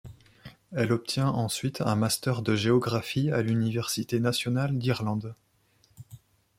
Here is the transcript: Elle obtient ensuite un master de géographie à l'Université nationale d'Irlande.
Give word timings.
Elle 0.71 0.93
obtient 0.93 1.29
ensuite 1.29 1.81
un 1.81 1.93
master 1.95 2.41
de 2.41 2.55
géographie 2.55 3.29
à 3.29 3.43
l'Université 3.43 4.19
nationale 4.19 4.75
d'Irlande. 4.75 5.35